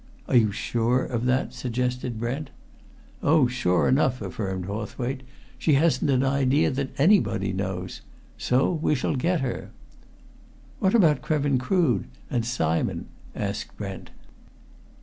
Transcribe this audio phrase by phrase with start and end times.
[0.27, 2.49] "Are you sure of that?" suggested Brent.
[3.21, 5.21] "Oh, sure enough!" affirmed Hawthwaite.
[5.59, 8.01] "She hasn't an idea that anybody knows.
[8.35, 9.69] So we shall get her!"
[10.79, 14.09] "What about Krevin Crood and Simon?" asked Brent.